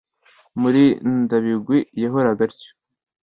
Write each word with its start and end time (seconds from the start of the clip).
Murindabigwi 0.59 1.77
yahoraga 2.03 2.41
atyo. 2.47 2.71